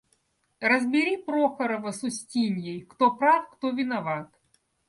–Разбери 0.63 1.15
Прохорова 1.23 1.91
с 1.93 2.03
Устиньей, 2.03 2.81
кто 2.81 3.15
прав, 3.15 3.47
кто 3.51 3.69
виноват. 3.69 4.31